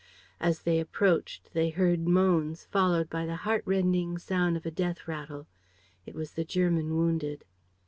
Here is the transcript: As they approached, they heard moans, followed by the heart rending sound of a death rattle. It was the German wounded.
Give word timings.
As 0.39 0.63
they 0.63 0.79
approached, 0.79 1.53
they 1.53 1.69
heard 1.69 2.07
moans, 2.07 2.65
followed 2.65 3.07
by 3.07 3.27
the 3.27 3.35
heart 3.35 3.61
rending 3.67 4.17
sound 4.17 4.57
of 4.57 4.65
a 4.65 4.71
death 4.71 5.07
rattle. 5.07 5.45
It 6.07 6.15
was 6.15 6.31
the 6.31 6.43
German 6.43 6.97
wounded. 6.97 7.45